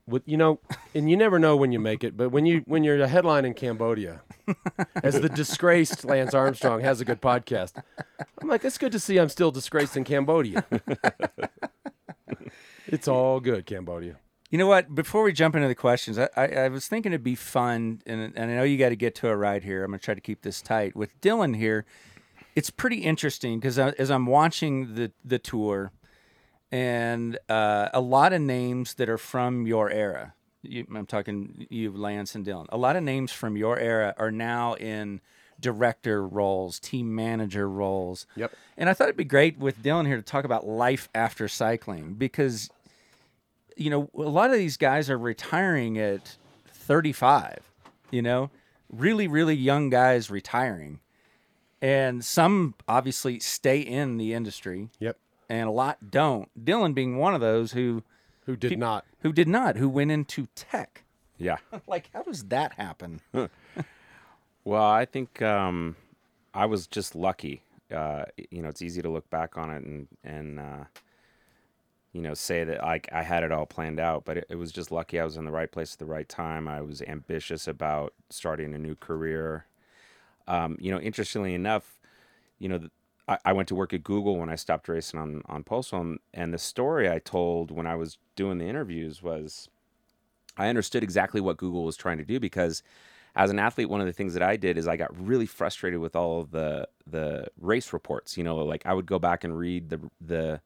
[0.07, 0.61] With you know,
[0.95, 3.45] and you never know when you make it, but when you when you're a headline
[3.45, 4.23] in Cambodia,
[5.03, 7.81] as the disgraced Lance Armstrong has a good podcast,
[8.41, 10.65] I'm like, it's good to see I'm still disgraced in Cambodia.
[12.87, 14.17] it's all good, Cambodia.
[14.51, 14.95] You know what?
[14.95, 18.33] Before we jump into the questions, I, I, I was thinking it'd be fun, and,
[18.35, 19.85] and I know you got to get to a ride here.
[19.85, 20.97] I'm going to try to keep this tight.
[20.97, 21.85] With Dylan here,
[22.57, 25.93] it's pretty interesting because as I'm watching the, the tour,
[26.73, 31.93] and uh, a lot of names that are from your era, you, I'm talking you,
[31.93, 35.21] Lance and Dylan, a lot of names from your era are now in
[35.61, 38.27] director roles, team manager roles.
[38.35, 38.53] Yep.
[38.77, 42.15] And I thought it'd be great with Dylan here to talk about life after cycling
[42.15, 42.71] because
[43.81, 46.37] you know, a lot of these guys are retiring at
[46.69, 47.59] 35,
[48.11, 48.51] you know,
[48.91, 51.01] really, really young guys retiring.
[51.81, 55.17] And some obviously stay in the industry Yep.
[55.49, 56.49] and a lot don't.
[56.63, 58.03] Dylan being one of those who
[58.45, 59.07] Who did not?
[59.21, 61.05] who did not, who went into tech.
[61.39, 61.57] Yeah.
[61.87, 63.21] Like how does that happen?
[64.63, 65.97] Well, I think um,
[66.53, 67.63] I was just lucky.
[67.91, 70.85] Uh, you know, it's easy to look back on it and and uh,
[72.13, 74.73] you know say that like I had it all planned out, but it, it was
[74.73, 75.21] just lucky.
[75.21, 76.69] I was in the right place at the right time.
[76.69, 79.67] I was ambitious about starting a new career.
[80.49, 82.01] Um, you know, interestingly enough,
[82.59, 82.91] you know, th-
[83.29, 86.19] I, I went to work at Google when I stopped racing on on Postal, and,
[86.35, 89.69] and the story I told when I was doing the interviews was
[90.57, 92.83] I understood exactly what Google was trying to do because
[93.37, 96.01] as an athlete, one of the things that I did is I got really frustrated
[96.01, 98.37] with all of the the race reports.
[98.37, 100.61] You know, like I would go back and read the the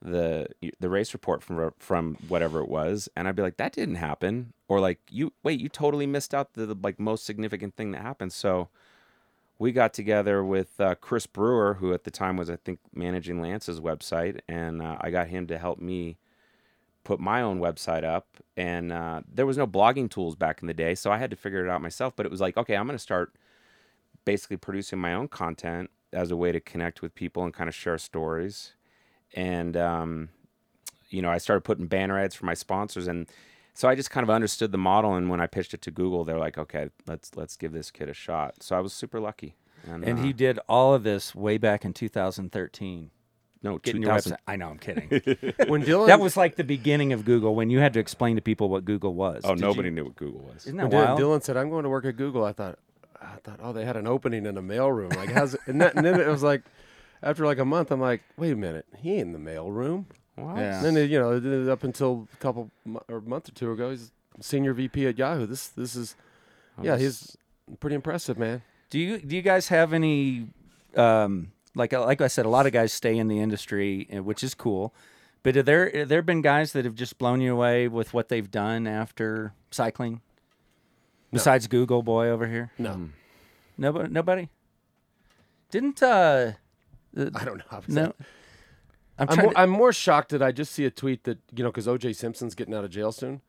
[0.00, 0.46] the
[0.78, 4.52] the race report from from whatever it was, and I'd be like, that didn't happen,
[4.68, 8.02] or like you wait, you totally missed out the, the like most significant thing that
[8.02, 8.32] happened.
[8.32, 8.68] So
[9.58, 13.42] we got together with uh, Chris Brewer, who at the time was I think managing
[13.42, 16.18] Lance's website, and uh, I got him to help me
[17.08, 20.74] put my own website up and uh, there was no blogging tools back in the
[20.74, 22.86] day so i had to figure it out myself but it was like okay i'm
[22.86, 23.34] going to start
[24.26, 27.74] basically producing my own content as a way to connect with people and kind of
[27.74, 28.74] share stories
[29.34, 30.28] and um,
[31.10, 33.26] you know i started putting banner ads for my sponsors and
[33.74, 36.24] so i just kind of understood the model and when i pitched it to google
[36.24, 39.54] they're like okay let's let's give this kid a shot so i was super lucky
[39.86, 43.10] and, And uh, he did all of this way back in 2013.
[43.62, 44.36] no Getting your 2000 website.
[44.48, 45.08] I know, I'm kidding.
[45.68, 48.42] When Dylan that was like the beginning of Google when you had to explain to
[48.42, 49.42] people what Google was.
[49.44, 51.20] oh Did nobody you- knew what google was Isn't that Dylan, wild?
[51.20, 52.80] Dylan said, "I'm going to work at Google," I thought,
[53.22, 55.14] I thought, oh, they had an opening in a mailroom.
[55.14, 55.60] Like, how's it?
[55.66, 56.62] And, that, and then it was like,
[57.22, 60.06] after like a month, I'm like, wait a minute, he ain't in the mailroom.
[60.36, 60.56] What?
[60.58, 60.84] Yeah.
[60.84, 62.70] And then you know, up until a couple
[63.08, 65.46] or a month or two ago, he's senior VP at Yahoo.
[65.46, 66.14] This this is,
[66.80, 67.36] yeah, he's
[67.80, 68.62] pretty impressive, man.
[68.90, 70.48] Do you do you guys have any
[70.96, 74.42] um, like like I said, a lot of guys stay in the industry, uh, which
[74.44, 74.94] is cool.
[75.42, 78.28] But are there have there been guys that have just blown you away with what
[78.28, 80.20] they've done after cycling?
[81.32, 83.10] Besides Google boy over here, No,
[83.76, 84.08] nobody.
[84.10, 84.48] Nobody.
[85.70, 86.52] Didn't uh,
[87.18, 87.80] I don't know.
[87.88, 88.12] no.
[89.20, 89.44] I'm I'm trying.
[89.46, 91.86] more, to- I'm more shocked that I just see a tweet that you know because
[91.86, 93.40] OJ Simpson's getting out of jail soon.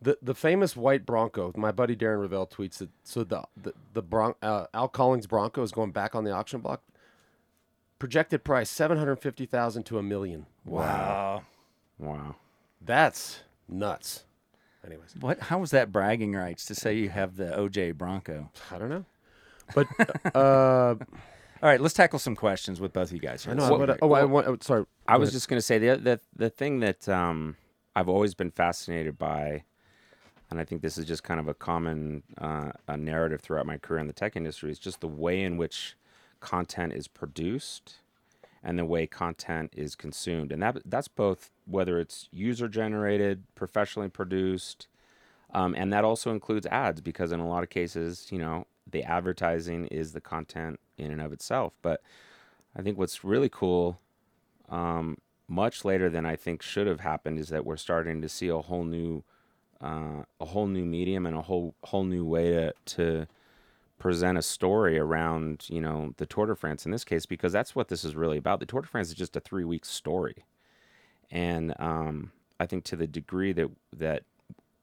[0.00, 1.52] The the famous white Bronco.
[1.56, 2.90] My buddy Darren Rovell tweets that.
[3.04, 6.60] So the the the Bron- uh, Al Cowlings Bronco is going back on the auction
[6.60, 6.82] block.
[7.98, 10.46] Projected price seven hundred fifty thousand to a million.
[10.64, 11.42] wow.
[11.98, 12.36] wow
[12.80, 14.24] That's nuts.
[14.86, 15.40] Anyways, What?
[15.40, 18.50] How was that bragging rights to say you have the OJ Bronco?
[18.70, 19.04] I don't know,
[19.74, 19.88] but
[20.36, 20.94] uh,
[21.62, 23.44] All right, let's tackle some questions with both of you guys.
[23.44, 23.52] Here.
[23.52, 23.66] I know.
[23.68, 24.46] So- I wanna- oh, I want.
[24.46, 24.84] oh, sorry.
[25.06, 25.32] I was ahead.
[25.34, 27.56] just going to say the, the the thing that um,
[27.96, 29.64] I've always been fascinated by,
[30.50, 33.76] and I think this is just kind of a common uh, a narrative throughout my
[33.78, 35.96] career in the tech industry, is just the way in which
[36.40, 37.96] content is produced
[38.62, 44.08] and the way content is consumed, and that that's both whether it's user generated, professionally
[44.08, 44.86] produced,
[45.54, 49.02] um, and that also includes ads because in a lot of cases, you know, the
[49.04, 52.02] advertising is the content in and of itself, but
[52.76, 54.00] I think what's really cool
[54.68, 58.48] um, much later than I think should have happened is that we're starting to see
[58.48, 59.24] a whole new
[59.80, 63.26] uh, a whole new medium and a whole whole new way to to
[63.98, 67.74] present a story around you know the Tour de France in this case because that's
[67.74, 68.60] what this is really about.
[68.60, 70.44] The Tour de France is just a three week story,
[71.30, 74.24] and um, I think to the degree that that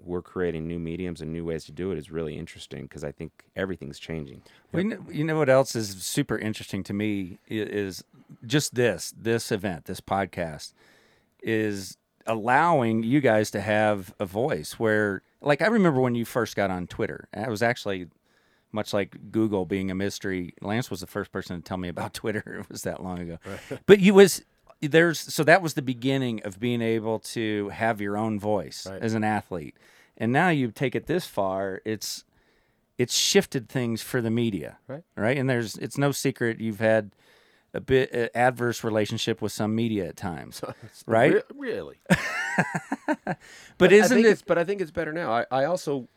[0.03, 3.11] we're creating new mediums and new ways to do it is really interesting because I
[3.11, 4.41] think everything's changing.
[4.71, 8.03] Well, you, know, you know what else is super interesting to me is
[8.45, 10.73] just this this event, this podcast
[11.41, 16.55] is allowing you guys to have a voice where like I remember when you first
[16.55, 17.27] got on Twitter.
[17.33, 18.07] and It was actually
[18.71, 20.53] much like Google being a mystery.
[20.61, 22.59] Lance was the first person to tell me about Twitter.
[22.59, 23.37] It was that long ago.
[23.85, 24.43] But you was
[24.81, 29.01] there's so that was the beginning of being able to have your own voice Right.
[29.01, 29.75] as an athlete.
[30.17, 32.23] And now you take it this far, it's
[32.97, 35.03] it's shifted things for the media, Right.
[35.17, 37.11] Right, and there's it's no secret you've had
[37.73, 40.61] a bit uh, adverse relationship with some media at times,
[41.05, 41.33] right?
[41.33, 41.97] Re- really.
[43.77, 44.43] But I isn't it?
[44.47, 45.31] but I think it's better now.
[45.31, 46.07] I, I also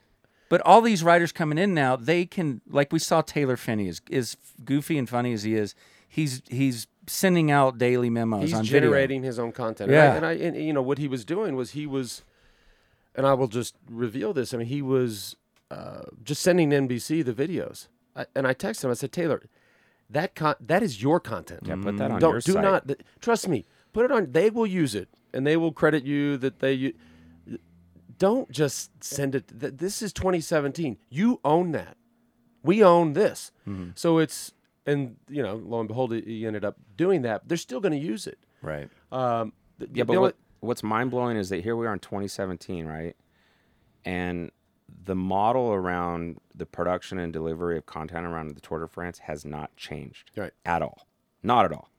[0.49, 4.01] But all these writers coming in now, they can like we saw Taylor Phinney is
[4.09, 5.75] is goofy and funny as he is.
[6.09, 8.81] He's he's sending out daily memos he's on video.
[8.81, 9.91] generating his own content.
[9.91, 10.15] Yeah.
[10.15, 12.23] And I, and I and, you know what he was doing was he was,
[13.15, 14.55] and I will just reveal this.
[14.55, 15.37] I mean, he was
[15.71, 18.91] uh, just sending NBC the videos, I, and I texted him.
[18.91, 19.43] I said, Taylor,
[20.11, 21.61] that con- that is your content.
[21.65, 22.63] Yeah, put that on Don't your do site.
[22.63, 23.65] not th- trust me.
[23.93, 24.33] Put it on.
[24.33, 26.73] They will use it, and they will credit you that they.
[26.75, 26.95] u-
[28.19, 29.61] Don't just send it.
[29.61, 30.97] th- This is 2017.
[31.09, 31.97] You own that.
[32.63, 33.53] We own this.
[33.67, 33.91] Mm-hmm.
[33.95, 34.53] So it's
[34.89, 37.47] and you know, lo and behold, he- ended up doing that.
[37.49, 38.39] They're still going to use it.
[38.63, 38.89] right.
[39.13, 42.87] Um, th- Yeah, but what, what's mind blowing is that here we are in 2017,
[42.87, 43.17] right?
[44.05, 44.51] And
[45.05, 49.45] the model around the production and delivery of content around the Tour de France has
[49.45, 50.53] not changed Right.
[50.65, 51.07] at all.
[51.43, 51.91] Not at all.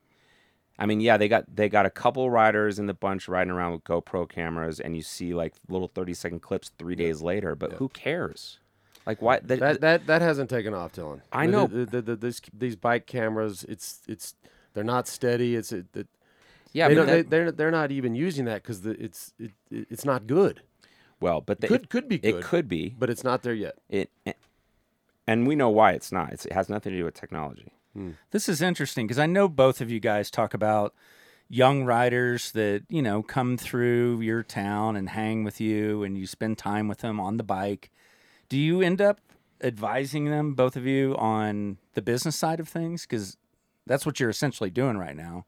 [0.78, 3.73] I mean, yeah, they got they got a couple riders in the bunch riding around
[3.73, 7.54] with GoPro cameras, and you see like little 30 second clips three days later.
[7.54, 8.60] But who cares?
[9.06, 9.40] Like, why?
[9.40, 11.22] The, that that that hasn't taken off, Dylan.
[11.32, 11.68] I know.
[11.68, 13.66] the, the, the, this, these bike cameras.
[13.68, 14.36] It's it's
[14.74, 15.56] they're not steady.
[15.56, 16.08] It's it, it,
[16.74, 19.52] yeah, they but don't, they, that- they're they're not even using that because it's it,
[19.72, 20.62] it, it's not good.
[21.20, 23.76] well, but the, Could it, could be it could be but it's not there yet.
[23.90, 24.10] it,
[25.28, 26.32] and we know why it's not.
[26.34, 27.72] It's, it has nothing to do with technology.
[27.94, 28.12] Hmm.
[28.32, 30.94] This is interesting because I know both of you guys talk about
[31.50, 36.28] young riders that you know come through your town and hang with you, and you
[36.28, 37.90] spend time with them on the bike.
[38.50, 39.20] Do you end up
[39.62, 43.04] advising them, both of you, on the business side of things?
[43.04, 43.38] Because
[43.86, 45.46] that's what you're essentially doing right now.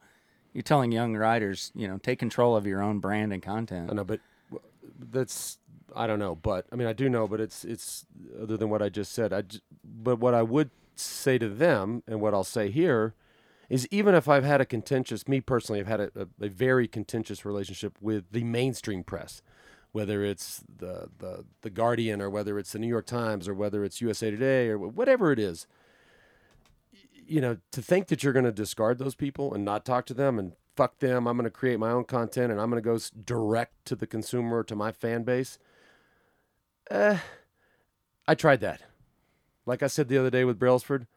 [0.53, 3.89] You're telling young riders, you know, take control of your own brand and content.
[3.89, 4.19] I know, but
[4.99, 5.57] that's
[5.95, 8.05] I don't know, but I mean I do know, but it's it's
[8.41, 9.33] other than what I just said.
[9.33, 9.43] I
[9.83, 13.15] but what I would say to them and what I'll say here
[13.69, 16.87] is even if I've had a contentious, me personally, I've had a, a, a very
[16.87, 19.41] contentious relationship with the mainstream press,
[19.91, 23.83] whether it's the, the the Guardian or whether it's the New York Times or whether
[23.83, 25.67] it's USA Today or whatever it is.
[27.25, 30.13] You know, to think that you're going to discard those people and not talk to
[30.13, 32.89] them and fuck them, I'm going to create my own content and I'm going to
[32.89, 35.57] go direct to the consumer, to my fan base.
[36.89, 37.19] Eh,
[38.27, 38.81] I tried that.
[39.65, 41.07] Like I said the other day with Brailsford,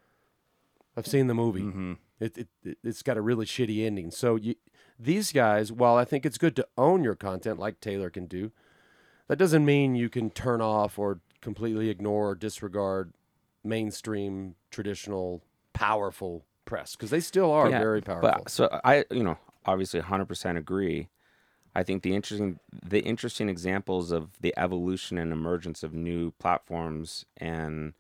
[0.97, 1.63] I've seen the movie.
[1.63, 1.93] Mm-hmm.
[2.21, 4.11] It, it, it it's got a really shitty ending.
[4.11, 4.55] So you,
[4.99, 8.53] these guys, while I think it's good to own your content like Taylor can do,
[9.29, 13.13] that doesn't mean you can turn off or completely ignore or disregard
[13.63, 18.43] mainstream, traditional, powerful press because they still are Yeah, very powerful.
[18.45, 21.09] But so I, you know, obviously 100% agree.
[21.75, 27.25] I think the interesting the interesting examples of the evolution and emergence of new platforms
[27.37, 27.95] and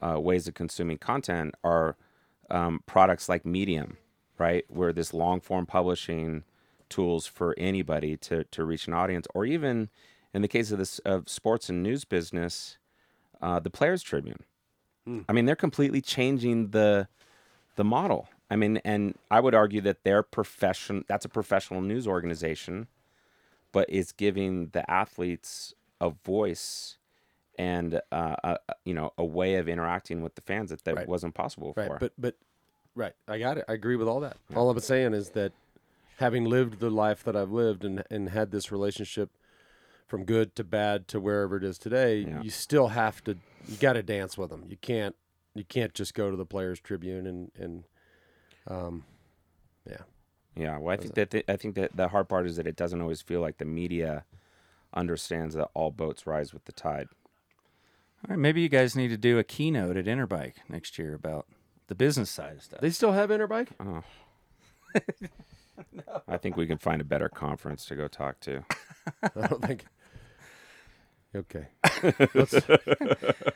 [0.00, 1.96] uh, ways of consuming content are
[2.50, 3.98] um, products like Medium,
[4.38, 4.64] right?
[4.68, 6.44] Where this long form publishing
[6.88, 9.90] tools for anybody to to reach an audience, or even
[10.34, 12.76] in the case of this of sports and news business,
[13.40, 14.40] uh, the Players Tribune.
[15.28, 17.08] I mean, they're completely changing the
[17.76, 18.28] the model.
[18.50, 21.04] I mean, and I would argue that they're profession.
[21.08, 22.88] That's a professional news organization,
[23.72, 26.96] but it's giving the athletes a voice
[27.58, 31.08] and uh, a, you know a way of interacting with the fans that that Right.
[31.08, 31.98] wasn't possible Right, before.
[31.98, 32.34] but but
[32.94, 33.64] right, I got it.
[33.68, 34.38] I agree with all that.
[34.56, 35.52] All I'm saying is that
[36.16, 39.30] having lived the life that I've lived and and had this relationship
[40.06, 42.42] from good to bad to wherever it is today, Yeah.
[42.42, 43.36] you still have to
[43.66, 44.64] you got to dance with them.
[44.68, 45.16] You can't
[45.54, 47.84] you can't just go to the Players Tribune and and
[48.66, 49.04] um
[49.88, 49.98] yeah.
[50.56, 52.76] yeah, well, I think that the, I think that the hard part is that it
[52.76, 54.24] doesn't always feel like the media
[54.94, 57.08] understands that all boats rise with the tide.
[58.22, 61.46] All right, maybe you guys need to do a keynote at Interbike next year about
[61.88, 62.80] the business side of stuff.
[62.80, 63.68] They still have Interbike?
[63.78, 64.02] Oh.
[66.28, 68.64] I think we can find a better conference to go talk to.
[69.22, 69.84] I don't think.
[71.34, 71.66] Okay.
[72.34, 72.52] let's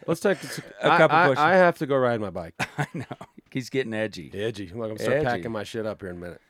[0.07, 0.39] let's take
[0.83, 1.39] a couple I, questions.
[1.39, 2.55] I, I have to go ride my bike.
[2.79, 3.05] I know
[3.51, 4.31] he's getting edgy.
[4.35, 4.69] Edgy.
[4.75, 5.27] Like I'm start Edgy.
[5.27, 6.41] packing my shit up here in a minute.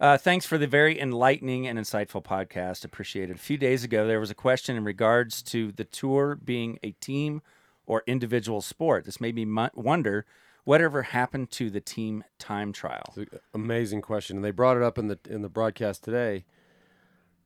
[0.00, 2.84] Uh, thanks for the very enlightening and insightful podcast.
[2.84, 3.36] Appreciated.
[3.36, 6.92] A few days ago, there was a question in regards to the tour being a
[6.92, 7.42] team
[7.86, 9.06] or individual sport.
[9.06, 10.24] This made me mu- wonder
[10.64, 13.14] whatever happened to the team time trial.
[13.16, 16.44] It's an amazing question, and they brought it up in the in the broadcast today.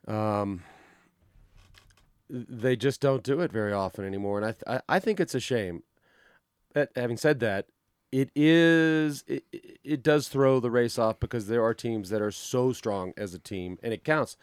[0.06, 0.64] Um,
[2.32, 5.40] they just don't do it very often anymore, and I th- I, think it's a
[5.40, 5.82] shame.
[6.96, 7.66] Having said that,
[8.10, 9.44] it is it,
[9.84, 13.34] it does throw the race off because there are teams that are so strong as
[13.34, 14.38] a team, and it counts.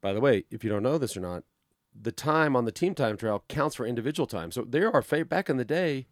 [0.00, 1.44] By the way, if you don't know this or not,
[1.94, 4.50] the time on the team time trial counts for individual time.
[4.50, 6.06] So there are back in the day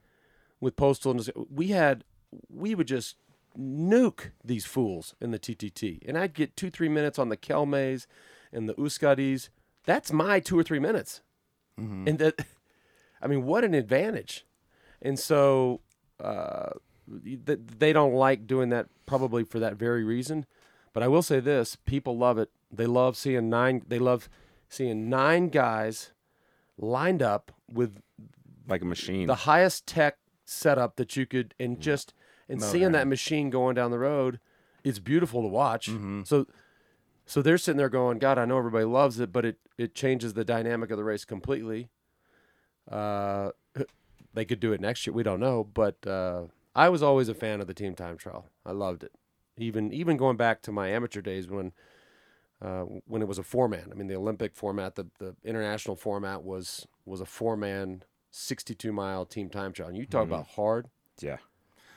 [0.61, 1.19] with postal
[1.51, 2.05] we had
[2.51, 3.17] we would just
[3.59, 8.07] nuke these fools in the TTT, and I'd get two three minutes on the Kelmes
[8.53, 9.49] and the Euskadis.
[9.85, 11.23] That's my two or three minutes,
[11.79, 12.09] mm-hmm.
[12.09, 12.47] and that
[13.23, 14.47] I mean, what an advantage!
[15.03, 15.81] And so
[16.23, 16.71] uh,
[17.25, 20.47] th- they don't like doing that probably for that very reason.
[20.93, 22.51] But I will say this: people love it.
[22.71, 23.83] They love seeing nine.
[23.87, 24.29] They love
[24.69, 26.13] seeing nine guys
[26.79, 28.01] lined up with
[28.69, 29.27] Like a machine.
[29.27, 31.81] the highest tech setup that you could, and mm.
[31.81, 32.15] just
[32.49, 34.41] and seeing that machine going down the road,
[34.83, 35.89] it's beautiful to watch.
[35.89, 36.23] Mm-hmm.
[36.25, 36.47] So,
[37.31, 40.35] so they're sitting there going, "God, I know everybody loves it, but it it changes
[40.35, 41.89] the dynamic of the race completely."
[42.91, 43.53] Uh,
[44.35, 45.15] they could do it next year.
[45.15, 48.47] We don't know, but uh, I was always a fan of the team time trial.
[48.67, 49.13] I loved it,
[49.57, 51.73] even even going back to my amateur days when.
[52.63, 55.97] Uh, when it was a four man, I mean the Olympic format, the, the international
[55.97, 59.89] format was was a four man, sixty two mile team time trial.
[59.89, 60.89] And you talk about hard,
[61.23, 61.39] yeah.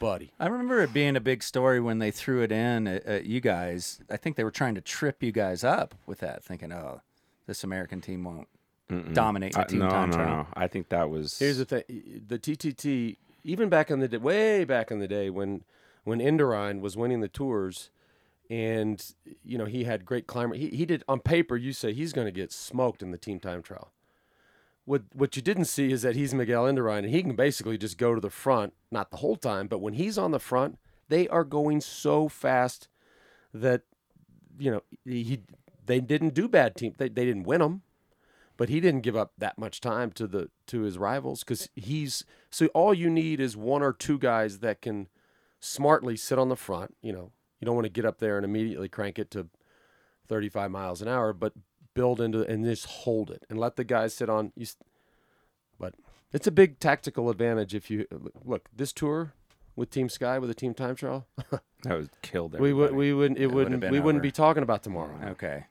[0.04, 0.32] Buddy.
[0.40, 3.40] I remember it being a big story when they threw it in at, at you
[3.40, 4.02] guys.
[4.10, 7.02] I think they were trying to trip you guys up with that, thinking, "Oh,
[7.48, 8.48] this American team won't
[9.14, 10.48] dominate the Uh, team no, time no, trial." no.
[10.56, 11.40] I think that was.
[11.40, 11.84] Here's the thing:
[12.28, 15.64] the TTT, even back in the day, way back in the day when
[16.04, 17.90] when Indurain was winning the tours,
[18.50, 19.04] and
[19.44, 20.56] you know he had great climber.
[20.56, 21.56] He he did on paper.
[21.56, 23.92] You say he's going to get smoked in the team time trial.
[24.86, 27.98] What what you didn't see is that he's Miguel Indurain, and he can basically just
[27.98, 31.28] go to the front, not the whole time, but when he's on the front, they
[31.30, 32.90] are going so fast
[33.54, 33.84] that
[34.58, 35.40] you know he
[35.86, 36.94] they didn't do bad team.
[36.98, 37.84] They they didn't win them
[38.58, 42.24] but he didn't give up that much time to the to his rivals because he's
[42.50, 45.08] so all you need is one or two guys that can
[45.60, 46.96] smartly sit on the front.
[47.02, 49.48] You know, you don't want to get up there and immediately crank it to
[50.28, 51.54] 35 miles an hour, but
[51.94, 54.52] build into and just hold it and let the guys sit on.
[54.56, 54.66] You,
[55.80, 55.96] but
[56.32, 58.06] it's a big tactical advantage if you
[58.44, 59.34] look this tour
[59.76, 61.28] with Team Sky with a team time trial.
[61.84, 62.60] that was killed.
[62.60, 62.98] we would everybody.
[62.98, 65.18] we wouldn't it would've wouldn't we wouldn't be talking about tomorrow.
[65.32, 65.66] Okay,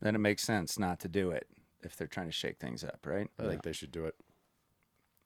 [0.00, 1.46] then it makes sense not to do it
[1.82, 3.28] if they're trying to shake things up, right?
[3.38, 4.14] I think they should do it.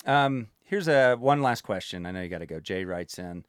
[0.04, 2.06] Um, here's a one last question.
[2.06, 2.60] I know you got to go.
[2.60, 3.44] Jay writes in,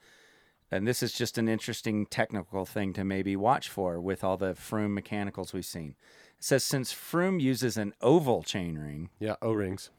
[0.76, 4.54] and this is just an interesting technical thing to maybe watch for with all the
[4.54, 5.96] Froome mechanicals we've seen.
[6.38, 9.90] It says since Froome uses an oval chainring, Yeah, O rings.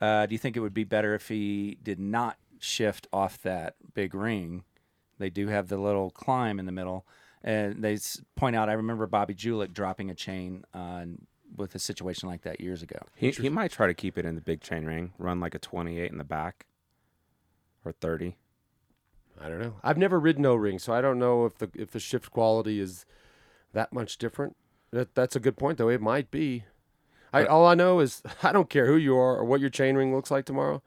[0.00, 3.76] uh, do you think it would be better if he did not shift off that
[3.94, 4.64] big ring?
[5.18, 7.06] They do have the little climb in the middle,
[7.42, 7.98] and they
[8.34, 8.68] point out.
[8.68, 12.98] I remember Bobby Julich dropping a chain on with a situation like that years ago.
[13.14, 15.60] He, he might try to keep it in the big chain ring, run like a
[15.60, 16.66] 28 in the back
[17.84, 18.36] or 30.
[19.40, 19.74] I don't know.
[19.82, 22.80] I've never ridden O ring, so I don't know if the if the shift quality
[22.80, 23.04] is
[23.72, 24.56] that much different.
[24.90, 25.88] That that's a good point though.
[25.88, 26.64] It might be.
[27.32, 29.96] I all I know is I don't care who you are or what your chain
[29.96, 30.82] ring looks like tomorrow.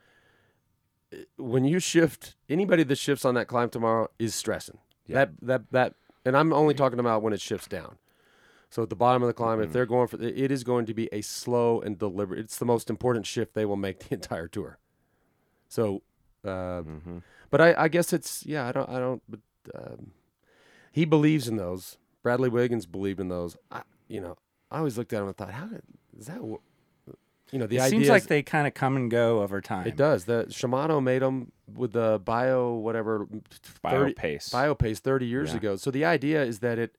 [1.38, 4.80] When you shift, anybody that shifts on that climb tomorrow is stressing.
[5.16, 5.94] That that that,
[6.26, 7.98] and I'm only talking about when it shifts down.
[8.70, 10.94] So at the bottom of the climb, if they're going for, it is going to
[10.94, 12.40] be a slow and deliberate.
[12.40, 14.78] It's the most important shift they will make the entire tour.
[15.70, 16.02] So,
[16.46, 16.82] uh,
[17.50, 18.68] but I, I guess it's yeah.
[18.68, 19.22] I don't I don't.
[19.30, 19.40] But
[19.76, 20.12] um,
[20.92, 21.98] he believes in those.
[22.24, 23.58] Bradley Wiggins believed in those.
[23.72, 24.38] I, you know,
[24.72, 25.84] I always looked at him and thought, how did,
[26.20, 26.40] is that?
[27.52, 29.88] You know, the it seems is- like they kind of come and go over time.
[29.88, 30.26] it does.
[30.26, 33.28] The Shimano made them with the bio whatever
[33.84, 35.58] Biopace bio pace thirty years Yeah.
[35.58, 35.76] ago.
[35.78, 36.96] So the idea is that it,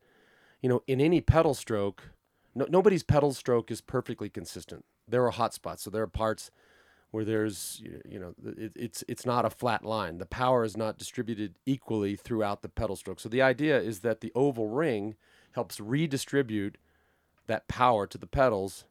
[0.62, 2.02] you know, in any pedal stroke,
[2.54, 4.84] no, nobody's pedal stroke is perfectly consistent.
[5.06, 5.82] There are hot spots.
[5.82, 6.50] So there are parts
[7.11, 10.19] where there's you know it, it's it's not a flat line.
[10.19, 13.21] The power is not distributed equally throughout the pedal stroke.
[13.21, 15.15] So the idea is that the oval ring
[15.52, 16.77] helps redistribute
[17.46, 18.85] that power to the pedals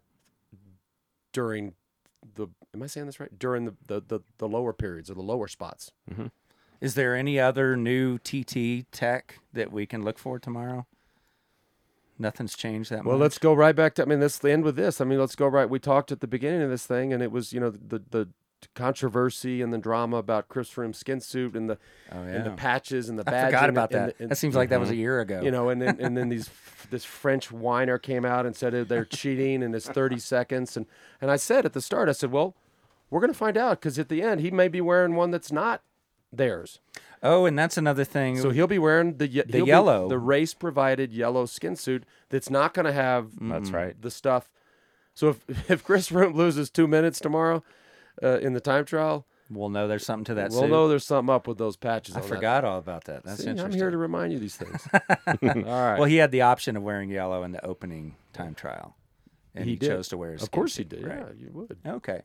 [1.31, 1.73] during
[2.35, 3.37] the am I saying this right?
[3.37, 5.91] During the the, the, the lower periods or the lower spots.
[6.11, 6.27] Mm-hmm.
[6.79, 10.85] Is there any other new TT tech that we can look for tomorrow?
[12.19, 13.11] Nothing's changed that Well, much.
[13.11, 14.03] Well, let's go right back to.
[14.03, 14.99] I mean, let's end with this.
[15.01, 15.69] I mean, let's go right.
[15.69, 18.29] We talked at the beginning of this thing, and it was you know the the
[18.73, 21.77] controversy and the drama about Chris Froome's skin suit and the
[22.11, 24.17] Oh and the patches and the I forgot about and that.
[24.17, 24.97] the- and- that seems like that was mm-hmm.
[24.97, 25.41] a year ago.
[25.41, 26.49] you know, and then and then these
[26.89, 30.85] this French whiner came out and said they're cheating and it's 30 seconds and
[31.21, 32.55] and I said at the start I said, well,
[33.09, 35.81] we're gonna find out because at the end he may be wearing one that's not
[36.31, 36.79] theirs,
[37.23, 38.37] oh, and that's another thing.
[38.39, 40.07] so he'll be wearing the ye- he'll yellow.
[40.09, 43.99] the race provided yellow skin suit that's not gonna have That's right.
[44.01, 44.49] the stuff.
[45.13, 47.63] So if if Chris Froome loses two minutes tomorrow
[48.21, 50.69] uh, in the time trial, we'll know there's something to that we'll suit.
[50.69, 52.15] know there's something up with those patches.
[52.15, 52.35] I on that.
[52.35, 53.23] forgot all about that.
[53.23, 54.87] That's See, I'm here to remind you these things.
[54.93, 55.95] All right.
[55.97, 58.95] Well, he had the option of wearing yellow in the opening time trial,
[59.57, 60.31] and he, He chose to wear.
[60.33, 61.05] His of course he did.
[61.05, 61.19] right.
[61.19, 61.77] Yeah, you would.
[61.85, 62.21] Okay.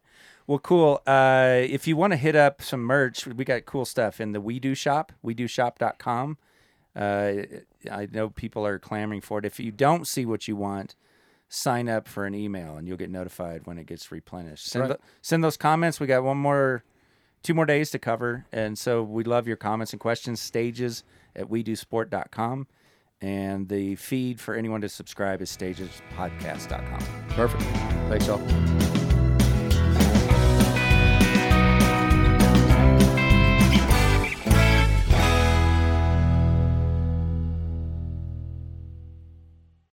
[0.46, 1.00] Well, cool.
[1.06, 4.40] Uh, if you want to hit up some merch, we got cool stuff in the
[4.40, 6.36] We Do Shop, WeDoShop.com.
[6.94, 7.32] Uh,
[7.90, 9.44] I know people are clamoring for it.
[9.44, 10.94] If you don't see what you want,
[11.48, 14.66] sign up for an email and you'll get notified when it gets replenished.
[14.66, 14.88] Send, Right.
[14.98, 16.00] tho- send those comments.
[16.00, 16.82] We got one more,
[17.42, 18.46] two more days to cover.
[18.52, 20.40] And so we love your comments and questions.
[20.40, 21.04] Stages
[21.36, 22.66] at WeDoSport.com.
[23.22, 27.00] And the feed for anyone to subscribe is stagespodcast.com.
[27.30, 27.62] Perfect.
[28.08, 29.01] Thanks, y'all.